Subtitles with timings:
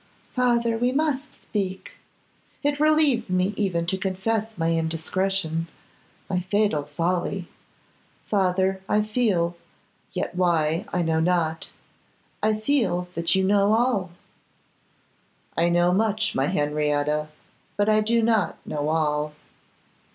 [0.33, 1.91] 'Father, we must speak.
[2.63, 5.67] It relieves me even to confess my indiscretion,
[6.27, 7.47] my fatal folly.
[8.25, 9.55] Father, I feel,
[10.13, 11.69] yet why, I know not,
[12.41, 14.09] I feel that you know all!'
[15.55, 17.27] 'I know much, my Henrietta,
[17.77, 19.33] but I do not know all.